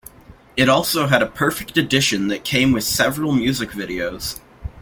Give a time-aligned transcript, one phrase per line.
[0.57, 4.39] It also had a "Perfect Edition" that came with several music videos.